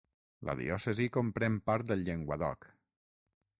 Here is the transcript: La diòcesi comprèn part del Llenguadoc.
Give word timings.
La 0.47 0.55
diòcesi 0.61 1.07
comprèn 1.17 1.59
part 1.69 1.93
del 1.93 2.03
Llenguadoc. 2.09 2.69